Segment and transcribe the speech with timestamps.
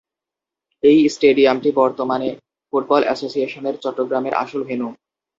[0.83, 2.29] এই স্টেডিয়ামটি বর্তমানে
[2.73, 4.89] ফুটবল এসোসিয়েশনের চট্টগ্রামের আসল ভেন্যু।